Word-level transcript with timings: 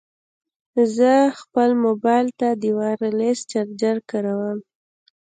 زه 0.95 1.11
خپل 1.39 1.69
مبایل 1.85 2.27
ته 2.39 2.49
د 2.61 2.63
وایرلیس 2.79 3.39
چارجر 3.51 3.97
کاروم. 4.09 4.59